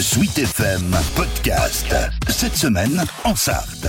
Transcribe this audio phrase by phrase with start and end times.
[0.00, 1.92] Suite FM Podcast.
[2.28, 3.88] Cette semaine en Sarthe.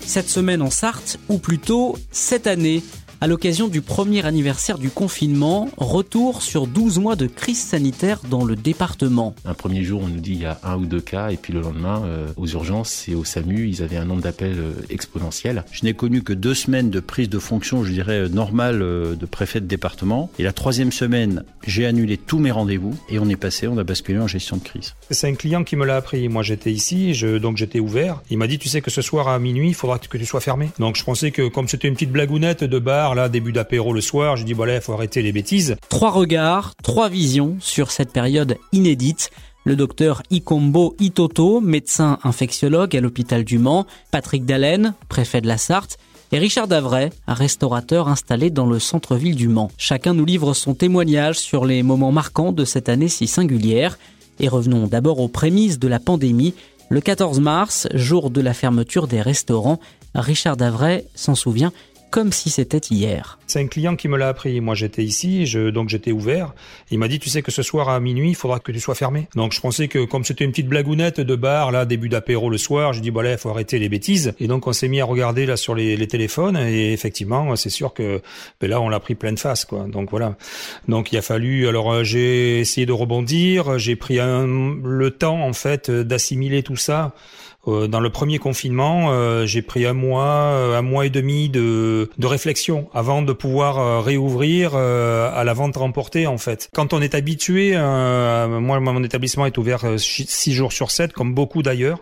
[0.00, 2.82] Cette semaine en Sarthe, ou plutôt cette année,
[3.22, 8.44] à l'occasion du premier anniversaire du confinement, retour sur 12 mois de crise sanitaire dans
[8.44, 9.36] le département.
[9.44, 11.52] Un premier jour, on nous dit il y a un ou deux cas, et puis
[11.52, 15.62] le lendemain, euh, aux urgences et au SAMU, ils avaient un nombre d'appels euh, exponentiel.
[15.70, 19.24] Je n'ai connu que deux semaines de prise de fonction, je dirais, normale euh, de
[19.24, 20.28] préfet de département.
[20.40, 23.84] Et la troisième semaine, j'ai annulé tous mes rendez-vous, et on est passé, on a
[23.84, 24.96] basculé en gestion de crise.
[25.10, 26.28] C'est un client qui me l'a appris.
[26.28, 28.20] Moi, j'étais ici, je, donc j'étais ouvert.
[28.30, 30.40] Il m'a dit, tu sais que ce soir à minuit, il faudra que tu sois
[30.40, 30.70] fermé.
[30.80, 34.00] Donc je pensais que comme c'était une petite blagounette de bar, là, début d'apéro le
[34.00, 34.36] soir.
[34.36, 35.76] Je dis, voilà, il faut arrêter les bêtises.
[35.88, 39.30] Trois regards, trois visions sur cette période inédite.
[39.64, 45.56] Le docteur Ikombo Itoto, médecin infectiologue à l'hôpital du Mans, Patrick Dallène, préfet de la
[45.56, 45.98] Sarthe,
[46.32, 49.70] et Richard Davray, restaurateur installé dans le centre-ville du Mans.
[49.76, 53.98] Chacun nous livre son témoignage sur les moments marquants de cette année si singulière.
[54.40, 56.54] Et revenons d'abord aux prémices de la pandémie.
[56.88, 59.78] Le 14 mars, jour de la fermeture des restaurants,
[60.14, 61.72] Richard Davray s'en souvient,
[62.12, 63.38] comme si c'était hier.
[63.52, 64.62] C'est un client qui me l'a appris.
[64.62, 66.54] Moi, j'étais ici, donc j'étais ouvert.
[66.90, 68.94] Il m'a dit, tu sais que ce soir à minuit, il faudra que tu sois
[68.94, 69.28] fermé.
[69.36, 72.56] Donc, je pensais que comme c'était une petite blagounette de bar, là, début d'apéro le
[72.56, 74.32] soir, je dis, voilà, il faut arrêter les bêtises.
[74.40, 76.56] Et donc, on s'est mis à regarder là sur les, téléphones.
[76.56, 78.22] Et effectivement, c'est sûr que
[78.58, 79.84] ben là, on l'a pris pleine face, quoi.
[79.86, 80.36] Donc voilà.
[80.88, 81.68] Donc, il a fallu.
[81.68, 83.78] Alors, euh, j'ai essayé de rebondir.
[83.78, 87.12] J'ai pris le temps, en fait, d'assimiler tout ça.
[87.68, 91.48] Euh, dans le premier confinement, euh, j'ai pris un mois, euh, un mois et demi
[91.48, 96.70] de, de réflexion avant de pouvoir réouvrir à la vente remportée en fait.
[96.72, 101.60] Quand on est habitué, moi mon établissement est ouvert six jours sur 7 comme beaucoup
[101.62, 101.98] d'ailleurs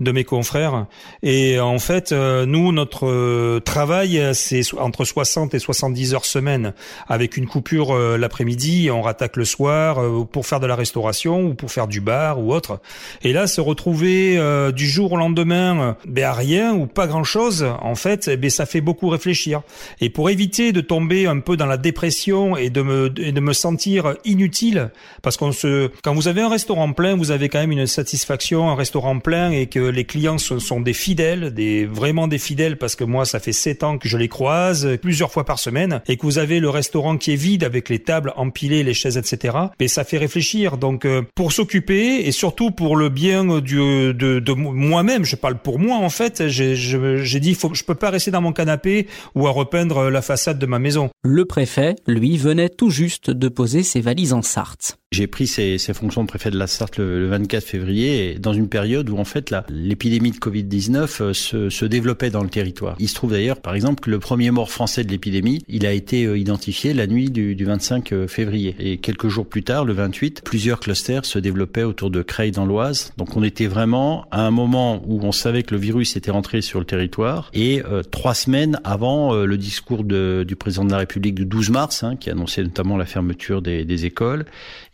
[0.00, 0.86] de mes confrères
[1.22, 6.74] et en fait nous notre travail c'est entre 60 et 70 heures semaine
[7.08, 10.00] avec une coupure l'après-midi, on rattaque le soir
[10.32, 12.80] pour faire de la restauration ou pour faire du bar ou autre.
[13.22, 14.40] Et là se retrouver
[14.74, 18.66] du jour au lendemain, ben à rien ou pas grand chose, en fait, ben ça
[18.66, 19.62] fait beaucoup réfléchir.
[20.00, 23.52] Et pour éviter de tomber un peu dans la dépression et de me, de me
[23.52, 24.90] sentir inutile,
[25.22, 28.70] parce qu'on se, quand vous avez un restaurant plein, vous avez quand même une satisfaction,
[28.70, 32.76] un restaurant plein et que les clients sont, sont des fidèles, des, vraiment des fidèles,
[32.76, 36.00] parce que moi, ça fait sept ans que je les croise plusieurs fois par semaine
[36.08, 39.16] et que vous avez le restaurant qui est vide avec les tables empilées, les chaises,
[39.16, 39.56] etc.
[39.80, 40.76] Mais ça fait réfléchir.
[40.76, 45.58] Donc, euh, pour s'occuper et surtout pour le bien du, de, de moi-même, je parle
[45.58, 49.46] pour moi en fait, j'ai dit faut, je peux pas rester dans mon canapé ou
[49.46, 51.10] à repeindre la façade de ma maison.
[51.22, 54.98] Le préfet, lui, venait tout juste de poser ses valises en Sarthe.
[55.12, 58.68] J'ai pris ces, ces, fonctions de préfet de la Sarthe le, 24 février, dans une
[58.68, 62.96] période où en fait l'épidémie de Covid-19 euh, se, développait dans le territoire.
[62.98, 65.92] Il se trouve d'ailleurs, par exemple, que le premier mort français de l'épidémie, il a
[65.92, 68.74] été euh, identifié la nuit du, du, 25 euh, février.
[68.78, 72.66] Et quelques jours plus tard, le 28, plusieurs clusters se développaient autour de Creil dans
[72.66, 73.12] l'Oise.
[73.16, 76.62] Donc on était vraiment à un moment où on savait que le virus était rentré
[76.62, 81.44] sur le territoire et trois semaines avant le discours du président de la République du
[81.44, 84.44] 12 mars, hein, qui annonçait notamment la fermeture des, écoles,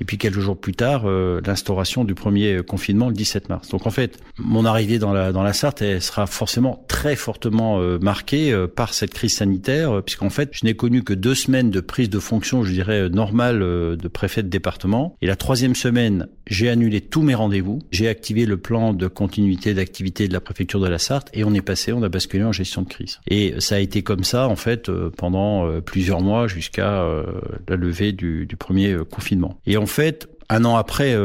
[0.00, 3.68] et puis quelques jours plus tard, l'instauration du premier confinement le 17 mars.
[3.68, 7.78] Donc en fait, mon arrivée dans la, dans la Sarthe, elle sera forcément très fortement
[8.00, 12.10] marquée par cette crise sanitaire, puisqu'en fait, je n'ai connu que deux semaines de prise
[12.10, 15.16] de fonction, je dirais, normale de préfet de département.
[15.22, 19.74] Et la troisième semaine, j'ai annulé tous mes rendez-vous, j'ai activé le plan de continuité
[19.74, 22.52] d'activité de la préfecture de la Sarthe et on est passé, on a basculé en
[22.52, 23.20] gestion de crise.
[23.28, 27.24] Et ça a été comme ça en fait euh, pendant euh, plusieurs mois jusqu'à euh,
[27.68, 29.58] la levée du premier confinement.
[29.66, 31.16] Et en fait, un an après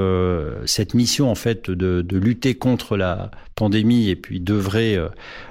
[0.66, 4.98] cette mission en fait de, de, lutter contre la pandémie et puis d'œuvrer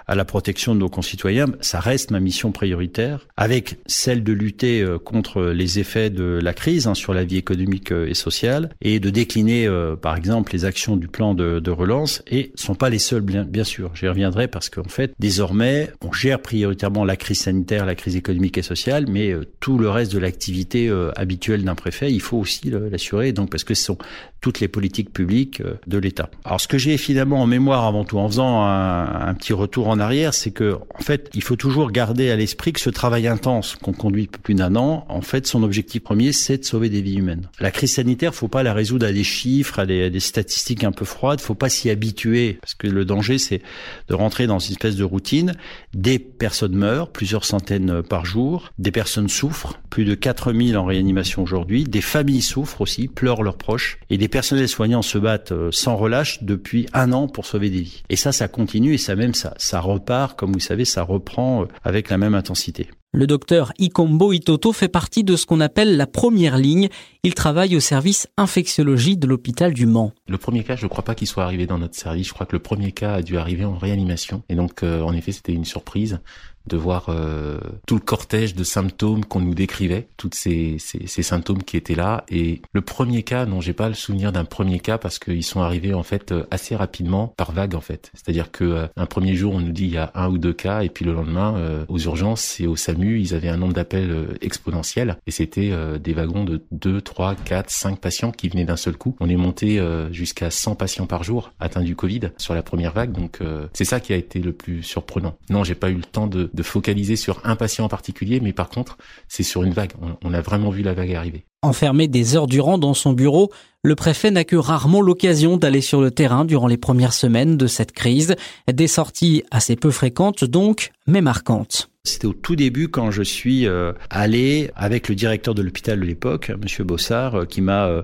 [0.06, 4.80] à la protection de nos concitoyens, ça reste ma mission prioritaire, avec celle de lutter
[4.80, 8.70] euh, contre les effets de la crise hein, sur la vie économique euh, et sociale,
[8.80, 12.60] et de décliner, euh, par exemple, les actions du plan de, de relance, et ne
[12.60, 13.90] sont pas les seuls, bien, bien sûr.
[13.94, 18.58] J'y reviendrai parce qu'en fait, désormais, on gère prioritairement la crise sanitaire, la crise économique
[18.58, 23.32] et sociale, mais tout le reste de l'activité habituelle d'un préfet, il faut aussi l'assurer,
[23.32, 23.98] donc parce que ce sont
[24.40, 26.30] toutes les politiques publiques de l'État.
[26.44, 30.34] Alors, ce que j'ai finalement en mémoire avant en faisant un, petit retour en arrière,
[30.34, 33.92] c'est que en fait, il faut toujours garder à l'esprit que ce travail intense qu'on
[33.92, 37.16] conduit depuis plus d'un an, en fait, son objectif premier, c'est de sauver des vies
[37.16, 37.48] humaines.
[37.60, 41.04] La crise sanitaire, faut pas la résoudre à des chiffres, à des, statistiques un peu
[41.04, 41.40] froides.
[41.40, 43.62] Faut pas s'y habituer, parce que le danger, c'est
[44.08, 45.54] de rentrer dans une espèce de routine.
[45.94, 48.72] Des personnes meurent, plusieurs centaines par jour.
[48.78, 51.84] Des personnes souffrent, plus de 4000 en réanimation aujourd'hui.
[51.84, 55.96] Des familles souffrent aussi, pleurent leurs proches, et des personnels soignants se battent euh, sans
[55.96, 57.85] relâche depuis un an pour sauver des vies.
[58.08, 61.62] Et ça, ça continue, et ça même, ça, ça repart, comme vous savez, ça reprend
[61.62, 62.88] euh, avec la même intensité.
[63.12, 66.90] Le docteur Ikombo Itoto fait partie de ce qu'on appelle la première ligne.
[67.22, 70.12] Il travaille au service infectiologie de l'hôpital du Mans.
[70.28, 72.28] Le premier cas, je ne crois pas qu'il soit arrivé dans notre service.
[72.28, 74.42] Je crois que le premier cas a dû arriver en réanimation.
[74.50, 76.20] Et donc, euh, en effet, c'était une surprise
[76.66, 81.22] de voir euh, tout le cortège de symptômes qu'on nous décrivait, tous ces, ces, ces,
[81.22, 82.24] symptômes qui étaient là.
[82.28, 85.60] Et le premier cas, non, j'ai pas le souvenir d'un premier cas parce qu'ils sont
[85.60, 88.10] arrivés en fait euh, assez rapidement par vague en fait.
[88.14, 90.52] C'est-à-dire que euh, un premier jour on nous dit il y a un ou deux
[90.52, 94.36] cas et puis le lendemain aux urgences et au SAMU ils avaient un nombre d'appels
[94.40, 98.96] exponentiel et c'était des wagons de 2, 3, 4, 5 patients qui venaient d'un seul
[98.96, 99.16] coup.
[99.20, 103.12] On est monté jusqu'à 100 patients par jour atteints du Covid sur la première vague
[103.12, 103.40] donc
[103.72, 105.36] c'est ça qui a été le plus surprenant.
[105.50, 108.52] Non, j'ai pas eu le temps de de focaliser sur un patient en particulier, mais
[108.52, 108.98] par contre,
[109.28, 109.92] c'est sur une vague.
[110.24, 111.44] On, a vraiment vu la vague arriver.
[111.62, 116.00] Enfermé des heures durant dans son bureau, le préfet n'a que rarement l'occasion d'aller sur
[116.00, 118.34] le terrain durant les premières semaines de cette crise.
[118.72, 121.90] Des sorties assez peu fréquentes donc, mais marquantes.
[122.04, 126.04] C'était au tout début quand je suis euh, allé avec le directeur de l'hôpital de
[126.04, 128.02] l'époque, Monsieur Bossard, euh, qui m'a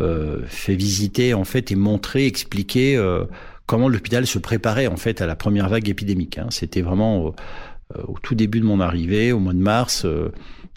[0.00, 2.96] euh, fait visiter en fait et montrer, expliquer
[3.66, 6.38] comment l'hôpital se préparait en fait à la première vague épidémique.
[6.38, 6.48] Hein.
[6.50, 7.30] C'était vraiment euh,
[8.08, 10.30] au tout début de mon arrivée, au mois de mars, euh,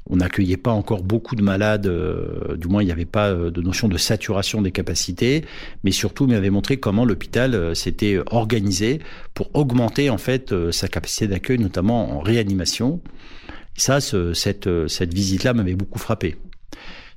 [0.07, 3.61] on n'accueillait pas encore beaucoup de malades, euh, du moins il n'y avait pas de
[3.61, 5.45] notion de saturation des capacités,
[5.83, 8.99] mais surtout m'avait montré comment l'hôpital s'était organisé
[9.33, 13.01] pour augmenter en fait sa capacité d'accueil, notamment en réanimation.
[13.77, 16.35] Ça, cette, cette visite-là m'avait beaucoup frappé.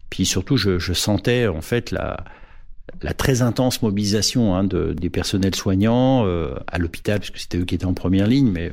[0.09, 2.25] Puis surtout, je, sentais en fait la,
[3.19, 6.25] très intense mobilisation hein, de, des personnels soignants
[6.67, 8.73] à l'hôpital, puisque c'était eux qui étaient en première ligne, mais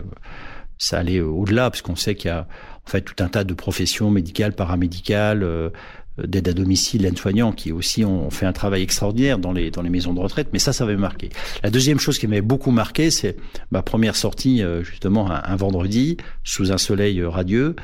[0.77, 2.47] ça allait au-delà, parce qu'on sait qu'il y a
[2.85, 5.69] en fait tout un tas de professions médicales, paramédicales, euh,
[6.17, 9.89] d'aide à domicile, l'aide-soignant, qui aussi ont fait un travail extraordinaire dans les dans les
[9.89, 10.49] maisons de retraite.
[10.53, 11.29] Mais ça, ça m'avait marqué.
[11.63, 13.35] La deuxième chose qui m'avait beaucoup marqué, c'est
[13.71, 17.75] ma première sortie euh, justement un, vendredi sous un soleil euh, radieux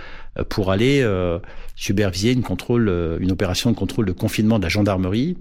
[0.47, 1.05] pour aller
[1.75, 2.89] superviser une contrôle,
[3.19, 5.35] une opération de contrôle de confinement de la gendarmerie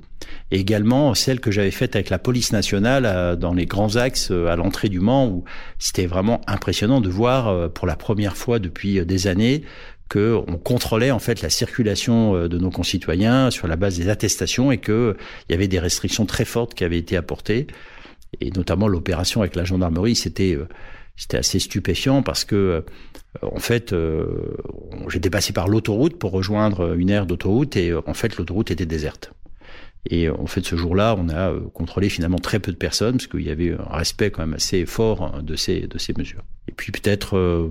[0.51, 4.31] et également celle que j'avais faite avec la police nationale euh, dans les grands axes
[4.31, 5.45] euh, à l'entrée du Mans où
[5.79, 9.63] c'était vraiment impressionnant de voir euh, pour la première fois depuis des années
[10.11, 14.71] que on contrôlait en fait la circulation de nos concitoyens sur la base des attestations
[14.71, 15.17] et que
[15.49, 17.67] il y avait des restrictions très fortes qui avaient été apportées
[18.43, 20.59] et notamment l'opération avec la gendarmerie c'était
[21.17, 22.85] c'était assez stupéfiant parce que
[23.41, 23.95] en fait
[25.09, 29.33] j'étais passé par l'autoroute pour rejoindre une aire d'autoroute et en fait l'autoroute était déserte
[30.09, 33.27] et en fait, ce jour-là, on a euh, contrôlé finalement très peu de personnes parce
[33.27, 36.43] qu'il y avait un respect quand même assez fort hein, de ces de ces mesures.
[36.69, 37.71] Et puis peut-être euh,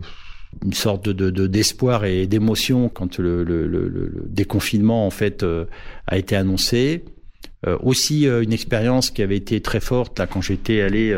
[0.66, 5.66] une sorte de d'espoir et d'émotion quand le, le, le, déconfinement en fait euh,
[6.08, 7.04] a été annoncé.
[7.84, 11.14] aussi une expérience qui avait été très forte là quand j'étais allé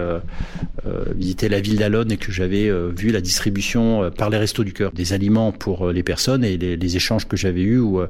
[1.16, 2.68] visiter la ville d'Alonne et que j'avais
[2.98, 6.78] vu la distribution par les restos du cœur des aliments pour les personnes et les,
[6.78, 8.02] les échanges que j'avais eus où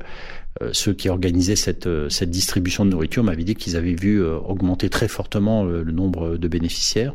[0.62, 4.21] euh, ceux qui organisaient cette, euh, cette distribution de nourriture m'avaient dit qu'ils avaient vu
[4.21, 7.13] euh, augmenter très fortement le, nombre de bénéficiaires.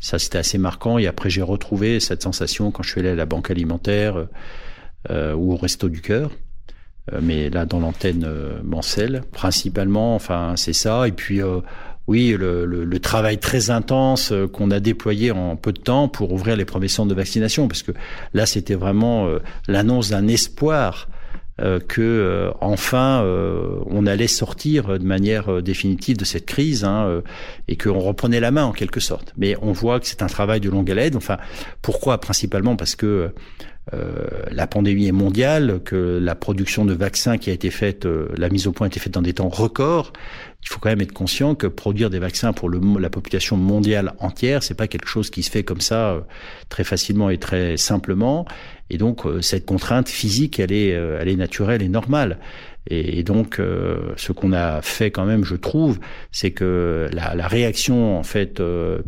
[0.00, 0.98] Ça, c'était assez marquant.
[0.98, 4.26] Et après, j'ai retrouvé cette sensation quand je suis allé à la banque alimentaire
[5.10, 6.30] euh, ou au Resto du Cœur.
[7.22, 11.08] mais là, dans l'antenne euh, Mancel, principalement, enfin, c'est ça.
[11.08, 11.40] Et puis,
[12.06, 16.32] oui, le, le, le, travail très intense qu'on a déployé en peu de temps pour
[16.32, 17.68] ouvrir les premiers centres de vaccination.
[17.68, 17.92] Parce que
[18.34, 19.28] là, c'était vraiment
[19.66, 21.08] l'annonce d'un espoir
[21.60, 27.22] euh, que euh, enfin euh, on allait sortir de manière définitive de cette crise hein,
[27.66, 29.32] et qu'on reprenait la main en quelque sorte.
[29.36, 31.16] Mais on voit que c'est un travail de longue haleine.
[31.16, 31.38] Enfin,
[31.82, 32.20] pourquoi?
[32.20, 33.32] Principalement parce que
[34.50, 38.66] la pandémie est mondiale, que la production de vaccins qui a été faite, la mise
[38.66, 40.12] au point a été faite dans des temps records.
[40.62, 44.12] Il faut quand même être conscient que produire des vaccins pour le, la population mondiale
[44.18, 46.22] entière, c'est pas quelque chose qui se fait comme ça
[46.68, 48.44] très facilement et très simplement.
[48.90, 52.38] Et donc euh, cette contrainte physique, elle est, euh, elle est naturelle et normale.
[52.90, 55.98] Et, donc, euh, ce qu'on a fait quand même, je trouve,
[56.32, 59.00] c'est que la, la, réaction en fait euh,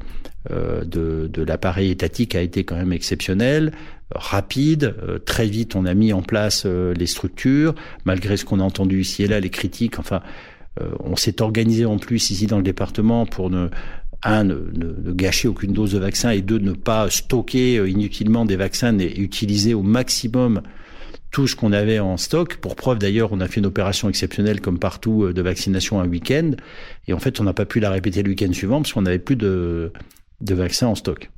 [0.51, 3.73] de, de l'appareil étatique a été quand même exceptionnelle,
[4.15, 4.95] rapide.
[5.25, 9.23] très vite, on a mis en place les structures, malgré ce qu'on a entendu ici
[9.23, 9.99] et là, les critiques.
[9.99, 10.21] Enfin,
[10.99, 13.69] on s'est organisé en plus ici dans le département pour ne
[14.23, 18.45] un, ne, ne, gâcher aucune dose de vaccin et deux, ne pas stocker euh, inutilement
[18.45, 20.63] des vaccins et utiliser au maximum
[21.31, 22.57] tout ce qu'on avait en stock.
[22.57, 26.09] Pour preuve d'ailleurs, on a fait une opération exceptionnelle comme partout euh, de vaccination un
[26.09, 26.53] week-end
[27.09, 29.19] et en fait on n'a pas pu la répéter le week-end suivant parce qu'on n'avait
[29.19, 29.93] plus de,
[30.41, 31.31] de vaccins en stock.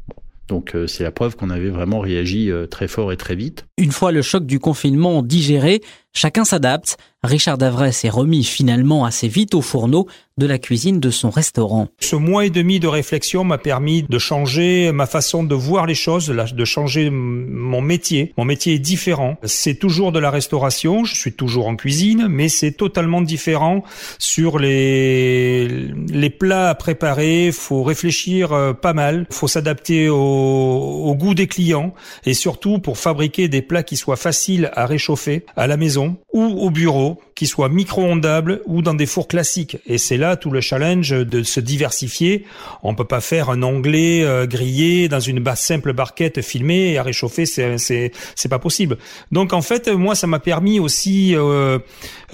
[0.49, 3.65] Donc euh, c'est la preuve qu'on avait vraiment réagi très fort et très vite.
[3.79, 6.99] Une fois le choc du confinement digéré, Chacun s'adapte.
[7.25, 11.87] Richard Davray s'est remis finalement assez vite au fourneau de la cuisine de son restaurant.
[12.01, 15.95] Ce mois et demi de réflexion m'a permis de changer ma façon de voir les
[15.95, 18.33] choses, de changer mon métier.
[18.37, 19.37] Mon métier est différent.
[19.45, 23.85] C'est toujours de la restauration, je suis toujours en cuisine, mais c'est totalement différent
[24.19, 25.93] sur les,
[26.41, 27.53] plats à préparer.
[27.53, 33.47] Faut réfléchir euh, pas mal, faut s'adapter au goût des clients et surtout pour fabriquer
[33.47, 36.02] des plats qui soient faciles à réchauffer à la maison
[36.33, 39.79] ou au bureau, qui soient micro-ondables ou dans des fours classiques.
[39.87, 42.45] Et c'est là tout le challenge de se diversifier.
[42.83, 47.03] On peut pas faire un anglais euh, grillé dans une simple barquette filmée et à
[47.03, 48.97] réchauffer, c'est c'est pas possible.
[49.31, 51.79] Donc en fait, moi, ça m'a permis aussi euh,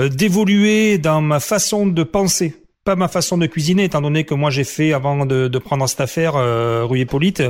[0.00, 4.32] euh, d'évoluer dans ma façon de penser pas ma façon de cuisiner, étant donné que
[4.32, 6.36] moi j'ai fait, avant de, prendre cette affaire,
[6.88, 7.42] rue Hippolyte,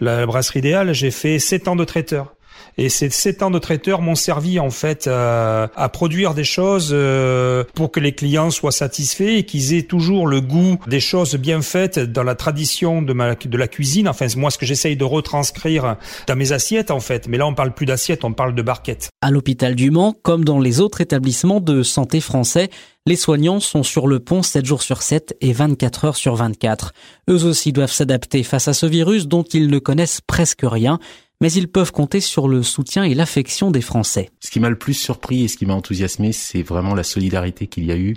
[0.00, 2.34] la brasserie idéale, j'ai fait sept ans de traiteur.
[2.78, 6.90] Et ces sept ans de traiteur m'ont servi en fait à, à produire des choses
[6.92, 11.34] euh, pour que les clients soient satisfaits et qu'ils aient toujours le goût des choses
[11.34, 14.08] bien faites dans la tradition de, ma, la cuisine.
[14.08, 17.28] Enfin, moi, ce que j'essaye de retranscrire dans mes assiettes en fait.
[17.28, 19.10] Mais là, on parle plus d'assiettes, on parle de barquettes.
[19.20, 22.70] À l'hôpital du Mans, comme dans les autres établissements de santé français,
[23.06, 26.92] les soignants sont sur le pont 7 jours sur 7 et 24 heures sur 24.
[27.30, 30.98] Eux aussi doivent s'adapter face à ce virus dont ils ne connaissent presque rien
[31.40, 34.30] mais ils peuvent compter sur le soutien et l'affection des Français.
[34.40, 37.66] Ce qui m'a le plus surpris et ce qui m'a enthousiasmé, c'est vraiment la solidarité
[37.66, 38.16] qu'il y a eu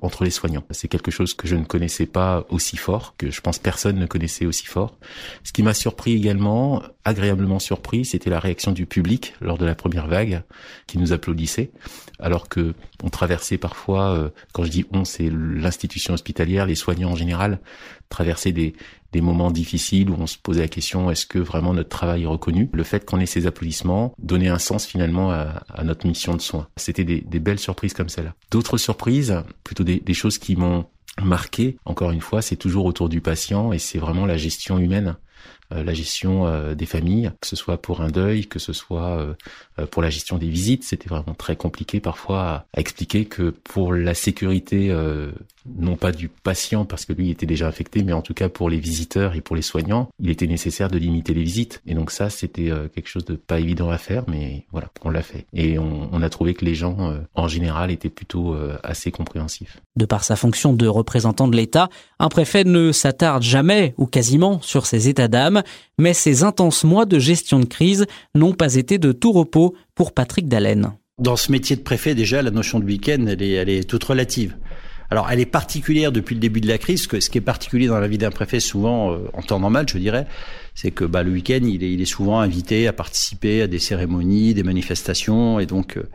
[0.00, 0.64] entre les soignants.
[0.70, 4.06] C'est quelque chose que je ne connaissais pas aussi fort, que je pense personne ne
[4.06, 4.96] connaissait aussi fort.
[5.44, 9.74] Ce qui m'a surpris également, agréablement surpris, c'était la réaction du public lors de la
[9.74, 10.42] première vague,
[10.86, 11.70] qui nous applaudissait,
[12.18, 12.74] alors que
[13.04, 17.60] on traversait parfois, euh, quand je dis on, c'est l'institution hospitalière, les soignants en général,
[18.08, 18.74] traversaient des,
[19.12, 22.26] des moments difficiles où on se posait la question est-ce que vraiment notre travail est
[22.26, 22.70] reconnu?
[22.72, 26.68] Le fait qu'on ait ces applaudissements donnait un sens finalement à, notre mission de soins.
[26.76, 28.34] C'était des, belles surprises comme celle-là.
[28.50, 30.86] D'autres surprises, plutôt des, choses qui m'ont
[31.22, 35.16] marqué, encore une fois, c'est toujours autour du patient et c'est vraiment la gestion humaine
[35.74, 39.18] la gestion euh, des familles, que ce soit pour un deuil, que ce soit
[39.78, 40.84] euh, pour la gestion des visites.
[40.84, 44.94] C'était vraiment très compliqué parfois à, expliquer que pour la sécurité,
[45.66, 48.68] non pas du patient parce que lui était déjà infecté, mais en tout cas pour
[48.68, 51.80] les visiteurs et pour les soignants, il était nécessaire de limiter les visites.
[51.86, 55.22] Et donc ça, c'était quelque chose de pas évident à faire, mais voilà, on l'a
[55.22, 55.46] fait.
[55.52, 59.78] Et on, on, a trouvé que les gens, en général, étaient plutôt assez compréhensifs.
[59.96, 61.88] De par sa fonction de représentant de l'État,
[62.18, 65.61] un préfet ne s'attarde jamais ou quasiment sur ses états d'âme
[65.98, 70.12] mais ces intenses mois de gestion de crise n'ont pas été de tout repos pour
[70.12, 70.92] Patrick Dallène.
[71.18, 74.56] Dans ce métier de préfet, déjà, la notion de week-end, elle est, toute relative.
[75.10, 77.06] Alors, elle est particulière depuis le début de la crise.
[77.06, 79.98] Ce qui est particulier dans la vie d'un préfet, souvent euh, en temps normal, je
[79.98, 80.26] dirais,
[80.74, 83.78] c'est que bah, le week-end, il est, il est, souvent invité à participer à des
[83.78, 86.08] cérémonies, des manifestations, et donc euh,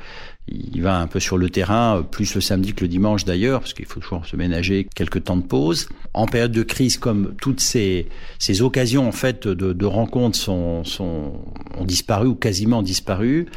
[0.48, 3.60] il va un peu sur le terrain, euh, plus le samedi que le dimanche d'ailleurs,
[3.62, 5.90] parce qu'il faut toujours se ménager quelques temps de pause.
[6.14, 8.08] En période de crise, comme toutes ces,
[8.40, 11.34] ces occasions en fait de, de rencontres sont, sont,
[11.78, 13.48] ont disparu ou quasiment disparu,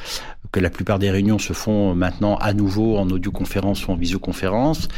[0.52, 4.88] que la plupart des réunions se font maintenant à nouveau en audioconférence ou en visioconférence.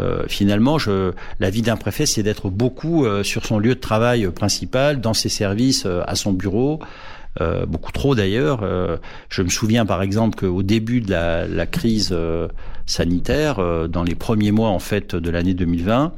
[0.00, 3.80] Euh, finalement, je, la vie d'un préfet, c'est d'être beaucoup euh, sur son lieu de
[3.80, 6.80] travail principal, dans ses services, euh, à son bureau.
[7.40, 8.62] Euh, beaucoup trop d'ailleurs.
[9.28, 12.16] je me souviens par exemple qu'au début de la, la crise
[12.86, 16.12] sanitaire, dans les premiers mois en fait de l'année 2020,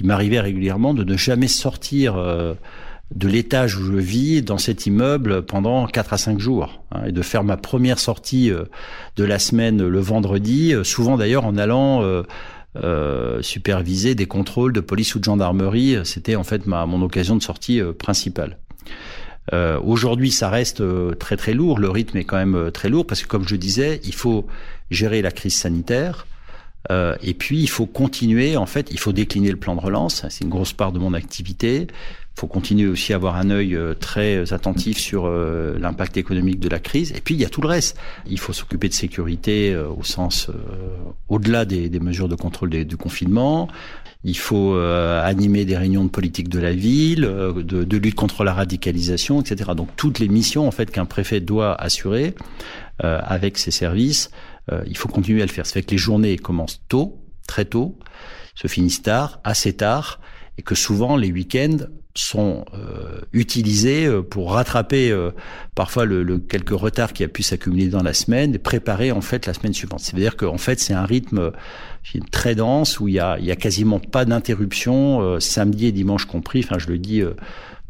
[0.00, 5.42] il m'arrivait régulièrement de ne jamais sortir de l'étage où je vis dans cet immeuble
[5.42, 8.50] pendant 4 à 5 jours hein, et de faire ma première sortie
[9.16, 12.24] de la semaine le vendredi, souvent d'ailleurs en allant
[12.74, 15.98] euh, superviser des contrôles de police ou de gendarmerie.
[16.04, 18.56] C'était en fait ma, mon occasion de sortie euh, principale.
[19.52, 21.78] Euh, Aujourd'hui, ça reste euh, très très lourd.
[21.78, 24.46] Le rythme est quand même euh, très lourd parce que, comme je disais, il faut
[24.90, 26.26] gérer la crise sanitaire.
[27.22, 28.56] et puis, il faut continuer.
[28.56, 30.26] En fait, il faut décliner le plan de relance.
[30.28, 31.86] C'est une grosse part de mon activité.
[32.34, 36.60] Il faut continuer aussi à avoir un œil euh, très attentif sur euh, l'impact économique
[36.60, 37.12] de la crise.
[37.12, 37.98] Et puis, il y a tout le reste.
[38.26, 40.48] Il faut s'occuper de sécurité euh, au sens
[41.28, 43.68] au-delà des, des, mesures de contrôle du confinement.
[44.24, 48.54] Il faut animer des réunions de politique de la ville, de, de, lutte contre la
[48.54, 49.72] radicalisation, etc.
[49.76, 52.36] Donc, toutes les missions en fait qu'un préfet doit assurer
[53.00, 54.30] avec ses services,
[54.86, 55.66] il faut continuer à le faire.
[55.66, 57.98] Ça fait que les journées commencent tôt, très tôt,
[58.54, 60.20] se finissent tard, assez tard,
[60.58, 61.78] et que souvent les week-ends
[62.14, 65.30] sont euh, utilisés euh, pour rattraper euh,
[65.74, 69.22] parfois le, le, quelques retards qui a pu s'accumuler dans la semaine et préparer en
[69.22, 70.00] fait la semaine suivante.
[70.00, 73.50] C'est-à-dire qu'en fait c'est un rythme euh, très dense où il y a, il y
[73.50, 76.60] a quasiment pas d'interruption, samedi et dimanche compris.
[76.64, 77.22] Enfin je le dis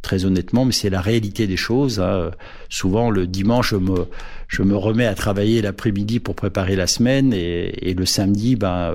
[0.03, 2.01] très honnêtement, mais c'est la réalité des choses.
[2.01, 2.33] Hein.
[2.69, 4.07] Souvent, le dimanche, je me,
[4.49, 8.75] je me remets à travailler l'après-midi pour préparer la semaine, et, et le samedi, ben,
[8.75, 8.95] euh,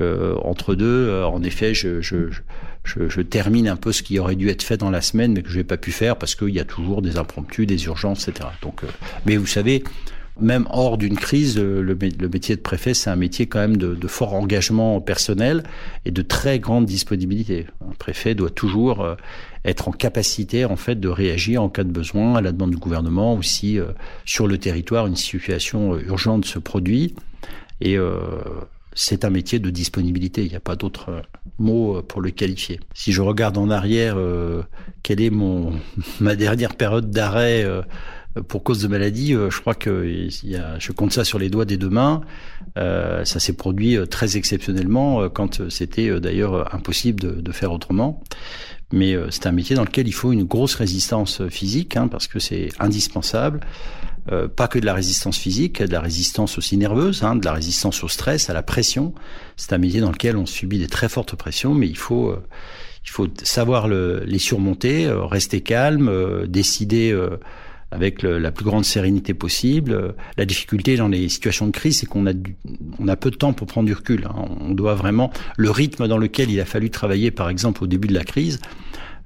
[0.00, 4.76] entre deux, euh, en effet, je, termine un peu ce qui aurait dû être fait
[4.76, 7.02] dans la semaine, mais que je n'ai pas pu faire parce qu'il y a toujours
[7.02, 8.48] des impromptus, des urgences, etc.
[8.62, 8.88] Donc, euh,
[9.24, 9.84] mais vous savez,
[10.38, 14.34] même hors d'une crise, le, métier de préfet, c'est un métier quand même de, fort
[14.34, 15.62] engagement personnel
[16.04, 17.66] et de très grande disponibilité.
[17.80, 19.16] Un préfet doit toujours
[19.64, 22.76] être en capacité, en fait, de réagir en cas de besoin à la demande du
[22.76, 23.78] gouvernement ou si
[24.26, 27.14] sur le territoire une situation urgente se produit.
[27.80, 28.18] Et euh,
[28.96, 30.42] c'est un métier de disponibilité.
[30.42, 31.20] Il n'y a pas d'autre euh,
[31.58, 32.80] mot euh, pour le qualifier.
[32.94, 34.62] Si je regarde en arrière, euh,
[35.02, 35.74] quelle est mon
[36.20, 37.64] ma dernière période d'arrêt
[38.48, 41.88] pour cause de maladie, je crois que je compte ça sur les doigts des deux
[41.88, 42.20] mains.
[42.76, 48.22] ça s'est produit très exceptionnellement quand c'était d'ailleurs impossible de, de, faire autrement.
[48.92, 52.38] Mais c'est un métier dans lequel il faut une grosse résistance physique, hein, parce que
[52.38, 53.60] c'est indispensable.
[54.32, 57.52] Euh, pas que de la résistance physique, de la résistance aussi nerveuse, hein, de la
[57.52, 59.14] résistance au stress, à la pression.
[59.56, 62.42] C'est un métier dans lequel on subit des très fortes pressions, mais il faut, euh,
[63.04, 66.10] il faut savoir le, les surmonter, euh, rester calme,
[66.48, 67.16] décider
[67.92, 70.16] avec la plus grande sérénité possible.
[70.36, 72.56] La difficulté dans les situations de crise, c'est qu'on a, du,
[72.98, 74.26] on a peu de temps pour prendre du recul.
[74.28, 74.46] Hein.
[74.60, 78.08] On doit vraiment le rythme dans lequel il a fallu travailler, par exemple au début
[78.08, 78.58] de la crise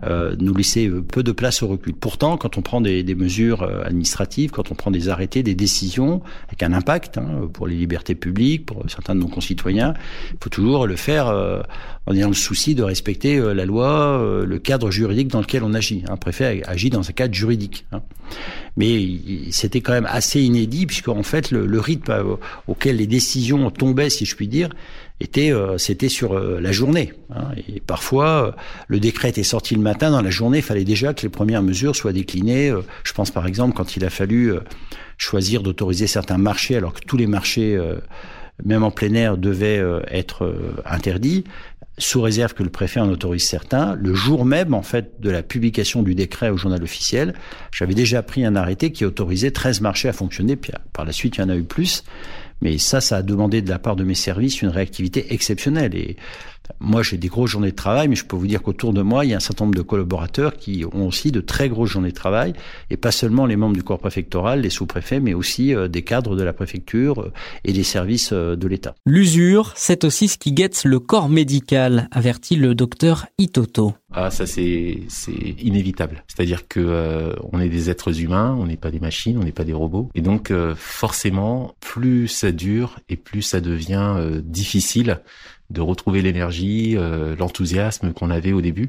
[0.05, 1.95] euh, nous laisser euh, peu de place au recul.
[1.95, 5.55] Pourtant, quand on prend des, des, mesures euh, administratives, quand on prend des arrêtés, des
[5.55, 9.95] décisions avec un impact hein, pour les libertés publiques, pour certains de nos concitoyens,
[10.33, 11.63] il faut toujours le faire euh,
[12.07, 15.63] en ayant le souci de respecter euh, la loi, euh, le cadre juridique dans lequel
[15.63, 16.03] on agit.
[16.09, 17.87] Un préfet agit dans un cadre juridique.
[17.93, 18.03] Hein.
[18.77, 19.07] Mais
[19.51, 22.39] c'était quand même assez inédit, puisqu'en fait, le, le rythme
[22.69, 24.71] auquel les décisions tombaient, si je puis dire,
[25.21, 27.13] était euh, c'était sur euh, la journée.
[27.35, 28.53] Hein, et parfois, euh,
[28.89, 31.63] le décret était sorti le matin, dans la journée, il fallait déjà que les premières
[31.63, 32.73] mesures soient déclinées.
[33.05, 34.55] je pense par exemple quand il a fallu
[35.19, 37.79] choisir d'autoriser certains marchés, alors que tous les marchés,
[38.65, 41.45] même en plein air, devaient être interdits
[41.99, 45.43] sous réserve que le préfet en autorise certains, le jour même en fait de la
[45.43, 47.35] publication du décret au journal officiel,
[47.71, 51.37] j'avais déjà pris un arrêté qui autorisait 13 marchés à fonctionner, puis par la suite
[51.37, 52.05] il y en a eu plus,
[52.61, 55.95] mais ça, ça a demandé de la part de mes services une réactivité exceptionnelle.
[55.95, 56.17] Et
[56.79, 59.25] moi, j'ai des grosses journées de travail, mais je peux vous dire qu'autour de moi,
[59.25, 62.11] il y a un certain nombre de collaborateurs qui ont aussi de très grosses journées
[62.11, 62.53] de travail,
[62.91, 66.37] et pas seulement les membres du corps préfectoral, les sous-préfets, mais aussi euh, des cadres
[66.37, 67.33] de la préfecture euh,
[67.65, 68.95] et des services euh, de l'État.
[69.07, 73.95] L'usure, c'est aussi ce qui guette le corps médical, avertit le docteur Itoto.
[74.13, 76.25] Ah, ça c'est c'est inévitable.
[76.27, 79.53] C'est-à-dire que euh, on est des êtres humains, on n'est pas des machines, on n'est
[79.53, 84.41] pas des robots, et donc euh, forcément, plus ça dure et plus ça devient euh,
[84.43, 85.21] difficile
[85.71, 86.97] de retrouver l'énergie,
[87.39, 88.89] l'enthousiasme qu'on avait au début.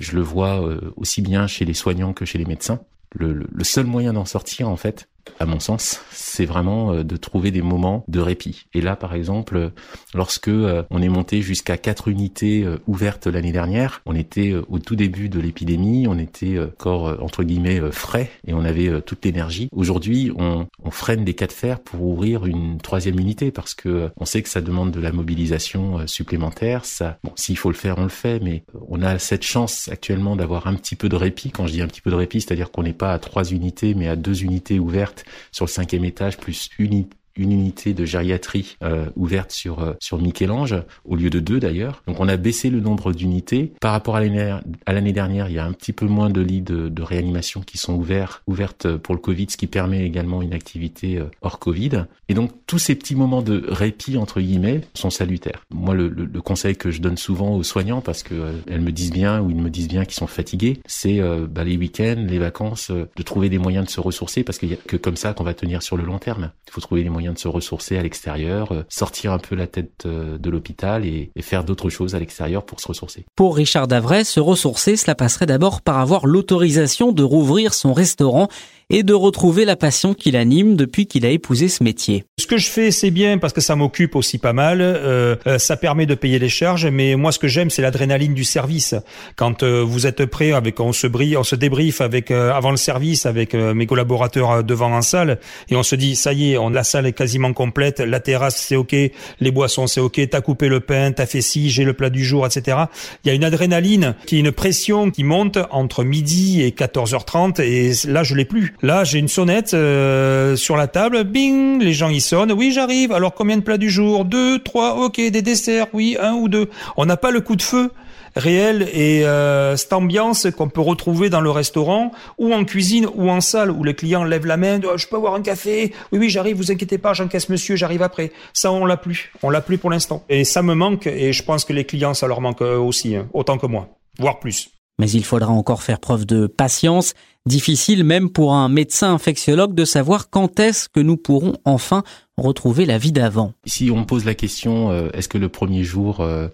[0.00, 0.64] Je le vois
[0.96, 2.80] aussi bien chez les soignants que chez les médecins.
[3.14, 5.08] Le, le seul moyen d'en sortir, en fait,
[5.38, 8.66] à mon sens, c'est vraiment euh, de trouver des moments de répit.
[8.74, 9.72] Et là, par exemple,
[10.14, 14.78] lorsque euh, on est monté jusqu'à quatre unités euh, ouvertes l'année dernière, on était au
[14.78, 19.68] tout début de l'épidémie, on était encore entre guillemets frais et on avait toute l'énergie.
[19.72, 24.10] Aujourd'hui, on, on, freine des cas de fer pour ouvrir une troisième unité parce que
[24.16, 26.84] on sait que ça demande de la mobilisation supplémentaire.
[26.84, 30.36] Ça, bon, s'il faut le faire, on le fait, mais on a cette chance actuellement
[30.36, 31.50] d'avoir un petit peu de répit.
[31.50, 33.94] Quand je dis un petit peu de répit, c'est-à-dire qu'on n'est pas à trois unités,
[33.94, 35.11] mais à deux unités ouvertes
[35.50, 40.20] sur le cinquième étage, plus une, une unité de gériatrie euh, ouverte sur euh, sur
[40.20, 42.02] Michel-Ange au lieu de deux d'ailleurs.
[42.06, 45.48] Donc on a baissé le nombre d'unités par rapport à l'année dernière.
[45.48, 48.42] Il y a un petit peu moins de lits de, de, réanimation qui sont ouverts
[48.46, 52.04] ouvertes pour le Covid, ce qui permet également une activité euh, hors Covid.
[52.28, 55.64] Et donc tous ces petits moments de répit entre guillemets sont salutaires.
[55.70, 58.80] Moi le, le, le conseil que je donne souvent aux soignants parce que euh, elles
[58.80, 61.76] me disent bien ou ils me disent bien qu'ils sont fatigués, c'est euh, bah, les
[61.76, 64.96] week-ends, les vacances, de trouver des moyens de se ressourcer parce qu'il y a que
[64.96, 66.50] comme ça qu'on va tenir sur le long terme.
[66.68, 69.68] Il faut trouver des moyens de se ressourcer à l'extérieur, euh, sortir un peu la
[69.68, 73.24] tête euh, de l'hôpital et, et, faire d'autres choses à l'extérieur pour se ressourcer.
[73.36, 78.48] Pour Richard Davray, se ressourcer, cela passerait d'abord par avoir l'autorisation de rouvrir son restaurant
[78.92, 82.24] et de retrouver la passion qui l'anime depuis qu'il a épousé ce métier.
[82.38, 84.80] Ce que je fais, c'est bien parce que ça m'occupe aussi pas mal.
[84.80, 88.34] Euh, euh, ça permet de payer les charges, mais moi, ce que j'aime, c'est l'adrénaline
[88.34, 88.94] du service.
[89.36, 92.70] Quand euh, vous êtes prêt, avec on se brille, on se débriefe avec euh, avant
[92.70, 95.38] le service avec euh, mes collaborateurs devant en salle,
[95.70, 98.56] et on se dit ça y est, on la salle est quasiment complète, la terrasse
[98.56, 101.94] c'est ok, les boissons c'est ok, t'as coupé le pain, t'as fait ci, j'ai le
[101.94, 102.76] plat du jour, etc.
[103.24, 107.62] Il y a une adrénaline qui est une pression qui monte entre midi et 14h30,
[107.62, 108.74] et là je l'ai plus.
[108.84, 112.52] Là, j'ai une sonnette euh, sur la table, bing, les gens y sonnent.
[112.52, 113.12] Oui, j'arrive.
[113.12, 114.24] Alors combien de plats du jour?
[114.24, 116.68] Deux, trois, ok, des desserts, oui, un ou deux.
[116.96, 117.92] On n'a pas le coup de feu.
[118.36, 123.30] réelle et euh, cette ambiance qu'on peut retrouver dans le restaurant ou en cuisine ou
[123.30, 125.92] en salle où les clients lèvent la main, oh, je peux avoir un café?
[126.12, 128.32] Oui, oui, j'arrive, vous inquiétez pas, j'encaisse monsieur, j'arrive après.
[128.52, 129.32] Ça, on l'a plus.
[129.42, 130.24] On l'a plus pour l'instant.
[130.28, 133.28] Et ça me manque et je pense que les clients, ça leur manque aussi, hein,
[133.32, 134.70] autant que moi, voire plus.
[134.98, 137.14] Mais il faudra encore faire preuve de patience.
[137.44, 142.04] Difficile même pour un médecin infectiologue de savoir quand est-ce que nous pourrons enfin
[142.36, 143.52] retrouver la vie d'avant.
[143.66, 146.46] Si on me pose la question, euh, est-ce que le premier jour, euh,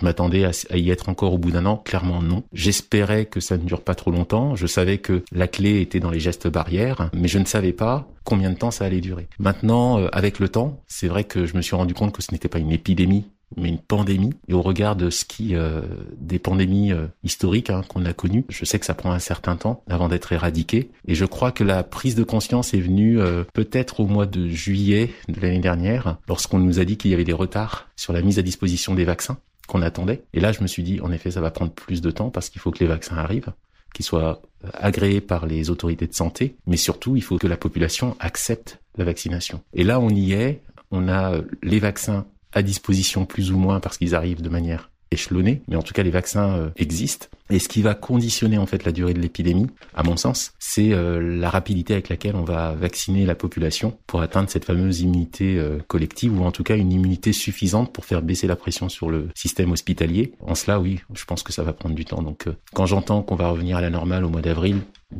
[0.00, 1.76] je m'attendais à, y être encore au bout d'un an?
[1.76, 2.42] Clairement non.
[2.52, 4.56] J'espérais que ça ne dure pas trop longtemps.
[4.56, 8.08] Je savais que la clé était dans les gestes barrières, mais je ne savais pas
[8.24, 9.28] combien de temps ça allait durer.
[9.38, 12.32] Maintenant, euh, avec le temps, c'est vrai que je me suis rendu compte que ce
[12.32, 14.34] n'était pas une épidémie mais une pandémie.
[14.48, 15.82] Et au regard de ce qui euh,
[16.16, 19.56] des pandémies euh, historiques hein, qu'on a connues, je sais que ça prend un certain
[19.56, 20.90] temps avant d'être éradiqué.
[21.06, 24.48] Et je crois que la prise de conscience est venue euh, peut-être au mois de
[24.48, 28.22] juillet de l'année dernière, lorsqu'on nous a dit qu'il y avait des retards sur la
[28.22, 29.38] mise à disposition des vaccins
[29.68, 30.22] qu'on attendait.
[30.34, 32.50] Et là, je me suis dit, en effet, ça va prendre plus de temps parce
[32.50, 33.52] qu'il faut que les vaccins arrivent
[33.94, 34.40] qu'ils soient
[34.72, 39.04] agréés par les autorités de santé, mais surtout, il faut que la population accepte la
[39.04, 39.60] vaccination.
[39.74, 40.62] Et là, on y est.
[40.90, 45.62] On a les vaccins à disposition plus ou moins parce qu'ils arrivent de manière échelonnée,
[45.68, 47.26] mais en tout cas les vaccins euh, existent.
[47.50, 50.92] Et ce qui va conditionner en fait la durée de l'épidémie, à mon sens, c'est
[50.92, 55.58] euh, la rapidité avec laquelle on va vacciner la population pour atteindre cette fameuse immunité
[55.58, 59.10] euh, collective ou en tout cas une immunité suffisante pour faire baisser la pression sur
[59.10, 60.32] le système hospitalier.
[60.40, 62.22] En cela, oui, je pense que ça va prendre du temps.
[62.22, 64.78] Donc quand j'entends qu'on va revenir à la normale au mois d'avril,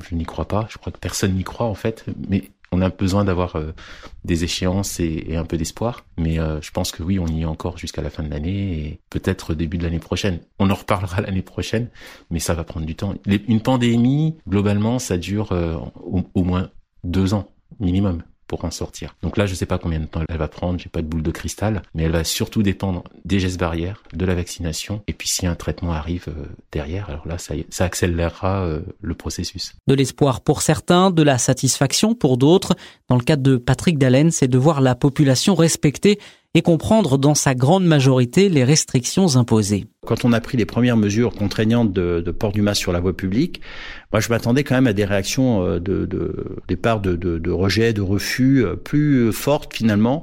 [0.08, 0.66] je n'y crois pas.
[0.70, 3.72] Je crois que personne n'y croit en fait, mais on a besoin d'avoir euh,
[4.24, 6.04] des échéances et, un peu d'espoir.
[6.18, 8.78] Mais euh, je pense que oui, on y est encore jusqu'à la fin de l'année
[8.78, 10.40] et peut-être début de l'année prochaine.
[10.58, 11.88] On en reparlera l'année prochaine,
[12.30, 13.14] mais ça va prendre du temps.
[13.26, 15.76] Une pandémie, globalement, ça dure euh,
[16.34, 16.70] au moins
[17.04, 17.48] deux ans
[17.80, 19.16] minimum pour en sortir.
[19.22, 21.22] Donc là, je sais pas combien de temps elle va prendre, j'ai pas de boule
[21.22, 25.26] de cristal, mais elle va surtout dépendre des gestes barrières, de la vaccination, et puis
[25.26, 29.72] si un traitement arrive euh, derrière, alors là, ça, accélérera euh, le processus.
[29.86, 32.74] De l'espoir pour certains, de la satisfaction pour d'autres.
[33.08, 36.18] Dans le cadre de Patrick Dallen, c'est de voir la population respecter
[36.54, 39.86] et comprendre dans sa grande majorité les restrictions imposées.
[40.06, 43.16] Quand on a pris les premières mesures contraignantes de, port du masque sur la voie
[43.16, 43.62] publique,
[44.12, 47.92] moi je m'attendais quand même à des réactions euh, de, de départ de, de, rejet,
[47.92, 50.22] de refus euh, plus fortes finalement.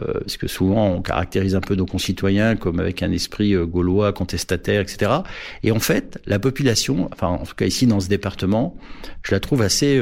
[0.00, 4.12] Euh, parce que souvent on caractérise un peu nos concitoyens comme avec un esprit gaulois,
[4.12, 5.10] contestataire, etc.
[5.64, 8.76] Et en fait, la population, enfin en tout cas ici dans ce département,
[9.24, 10.00] je la trouve assez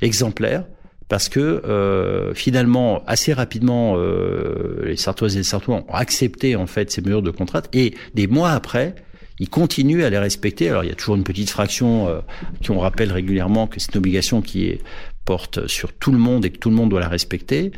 [0.00, 0.64] exemplaire
[1.08, 6.66] parce que euh, finalement, assez rapidement, euh, les Sartoises et les Sartois ont accepté en
[6.66, 8.94] fait ces mesures de contrainte, et des mois après,
[9.40, 10.68] ils continuent à les respecter.
[10.68, 12.20] Alors il y a toujours une petite fraction euh,
[12.60, 14.80] qui on rappelle régulièrement que c'est une obligation qui est,
[15.28, 17.70] porte sur tout le monde et que tout le monde doit la respecter,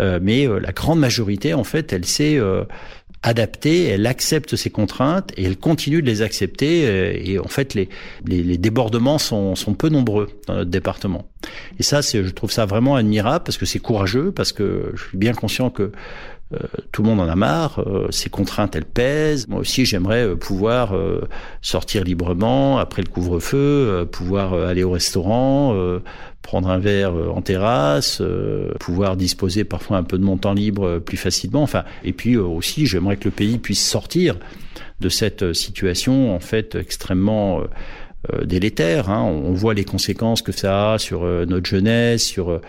[0.00, 2.40] euh, mais euh, la grande majorité en fait, elle sait
[3.24, 6.86] adaptée, elle accepte ces contraintes et elle continue de les accepter.
[6.86, 7.88] Euh, et en fait, les,
[8.26, 11.26] les, débordements sont, sont, peu nombreux dans notre département.
[11.78, 15.18] Et ça, je trouve ça vraiment admirable parce que c'est courageux, parce que je suis
[15.18, 15.92] bien conscient que
[16.52, 16.58] euh,
[16.92, 19.48] tout le monde en a marre, euh, ces contraintes elles pèsent.
[19.48, 20.94] Moi aussi j'aimerais pouvoir
[21.62, 26.00] sortir librement après le couvre-feu, pouvoir aller au restaurant,
[26.44, 30.52] prendre un verre euh, en terrasse, euh, pouvoir disposer parfois un peu de mon temps
[30.52, 31.62] libre euh, plus facilement.
[31.62, 34.36] Enfin, et puis aussi, j'aimerais que le pays puisse sortir
[35.00, 37.62] de cette situation en fait extrêmement
[38.44, 39.10] délétère.
[39.10, 39.22] Hein.
[39.22, 42.60] On voit les conséquences que ça a sur notre jeunesse, sur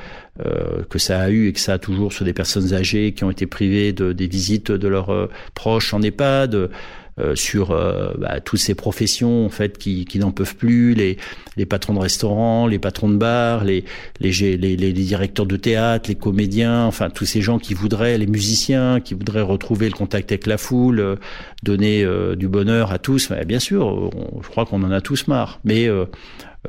[0.90, 3.32] que ça a eu et que ça a toujours sur des personnes âgées qui ont
[3.32, 6.70] été privées de, des visites de leurs proches en EHPAD.
[7.18, 11.16] Euh, sur euh, bah, toutes ces professions en fait qui, qui n'en peuvent plus, les,
[11.56, 13.86] les patrons de restaurants, les patrons de bars, les,
[14.20, 18.28] les, les, les, directeurs de théâtre, les comédiens, enfin tous ces gens qui voudraient, les
[18.28, 21.16] musiciens, qui voudraient retrouver le contact avec la foule, euh,
[21.64, 23.32] donner du bonheur à tous.
[23.48, 24.12] bien sûr,
[24.44, 25.90] je crois qu'on en a tous marre, mais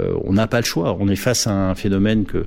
[0.00, 0.96] on n'a pas le choix.
[0.98, 2.46] On est face à un phénomène que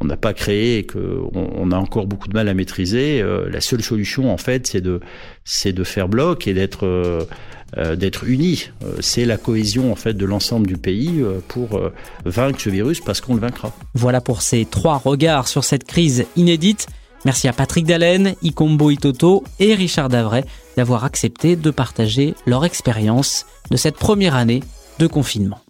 [0.00, 3.20] on n'a pas créé et qu'on on a encore beaucoup de mal à maîtriser.
[3.20, 5.00] Euh, la seule solution, en fait, c'est de,
[5.64, 7.24] de faire bloc et d'être, euh,
[7.76, 8.70] euh, d'être unis.
[9.00, 11.80] c'est la cohésion, en fait, de l'ensemble du pays pour
[12.24, 13.72] vaincre ce virus parce qu'on le vaincra.
[13.94, 16.86] Voilà pour ces trois regards sur cette crise inédite.
[17.24, 20.44] Merci à Patrick Dallène, Ikombo Itoto et Richard Davray
[20.76, 24.62] d'avoir accepté de partager leur expérience de cette première année
[24.98, 25.63] de confinement.